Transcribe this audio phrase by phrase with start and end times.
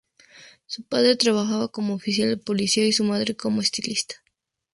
[0.65, 4.15] Su padre trabajaba como oficial de policía y su madre como estilista.